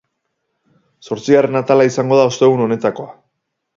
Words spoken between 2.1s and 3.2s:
da ostegun honetakoa.